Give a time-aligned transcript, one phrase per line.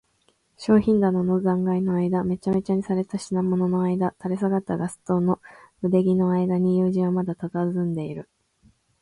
[0.57, 5.39] 商品棚の残骸のあいだ、めちゃめちゃにされた品物のあいだ、垂れ下がったガス燈の
[5.83, 8.27] 腕木のあいだに、友人はまだたたずんでいる。